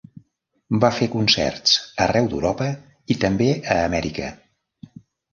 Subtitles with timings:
[0.83, 1.73] Va fer concerts
[2.05, 2.69] arreu d'Europa,
[3.15, 4.31] i també a Amèrica.